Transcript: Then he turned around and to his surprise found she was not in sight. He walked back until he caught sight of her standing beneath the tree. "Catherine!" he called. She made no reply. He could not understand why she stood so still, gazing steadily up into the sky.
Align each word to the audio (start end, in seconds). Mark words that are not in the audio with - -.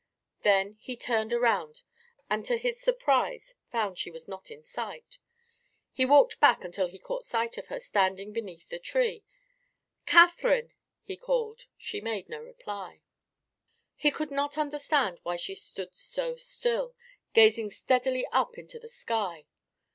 Then 0.41 0.77
he 0.79 0.95
turned 0.97 1.31
around 1.31 1.83
and 2.27 2.43
to 2.47 2.57
his 2.57 2.81
surprise 2.81 3.53
found 3.71 3.99
she 3.99 4.09
was 4.09 4.27
not 4.27 4.49
in 4.49 4.63
sight. 4.63 5.19
He 5.93 6.07
walked 6.07 6.39
back 6.39 6.63
until 6.63 6.87
he 6.87 6.97
caught 6.97 7.23
sight 7.23 7.55
of 7.59 7.67
her 7.67 7.79
standing 7.79 8.33
beneath 8.33 8.69
the 8.69 8.79
tree. 8.79 9.23
"Catherine!" 10.07 10.73
he 11.03 11.15
called. 11.15 11.65
She 11.77 12.01
made 12.01 12.29
no 12.29 12.39
reply. 12.41 13.03
He 13.95 14.09
could 14.09 14.31
not 14.31 14.57
understand 14.57 15.19
why 15.21 15.35
she 15.35 15.53
stood 15.53 15.93
so 15.93 16.35
still, 16.35 16.95
gazing 17.33 17.69
steadily 17.69 18.25
up 18.33 18.57
into 18.57 18.79
the 18.79 18.89
sky. 18.89 19.45